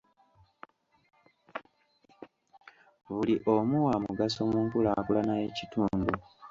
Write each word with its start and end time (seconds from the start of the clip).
Buli 3.05 3.35
omu 3.55 3.77
wa 3.87 3.95
mugaso 4.03 4.41
mu 4.49 4.57
nkulaakulana 4.65 5.33
y'ekitundu. 5.41 6.11